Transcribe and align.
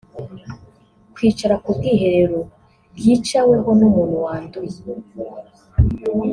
kwicara 1.15 1.55
ku 1.63 1.69
bwiherero 1.77 2.39
bwicaweho 2.97 3.69
n’umuntu 3.79 4.15
wanduye 4.25 4.77